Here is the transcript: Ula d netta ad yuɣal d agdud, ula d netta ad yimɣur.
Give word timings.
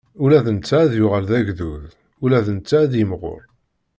Ula 0.23 0.39
d 0.45 0.47
netta 0.55 0.75
ad 0.83 0.91
yuɣal 0.99 1.25
d 1.29 1.31
agdud, 1.39 1.83
ula 2.23 2.39
d 2.45 2.47
netta 2.55 2.75
ad 2.83 2.91
yimɣur. 2.95 3.43